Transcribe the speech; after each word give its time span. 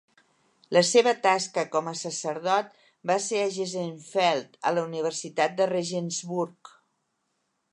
La 0.75 0.81
seva 0.91 1.11
tasca 1.25 1.65
com 1.75 1.89
a 1.91 1.93
sacerdot 1.99 2.71
va 3.11 3.17
ser 3.25 3.41
a 3.43 3.51
Geisenfeld, 3.57 4.57
a 4.71 4.73
la 4.79 4.87
universitat 4.89 5.55
de 5.61 5.69
Regensburg. 5.75 6.73